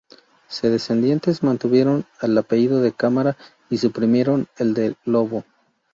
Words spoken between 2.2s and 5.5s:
el apellido da Câmara y suprimieron el de Lobo.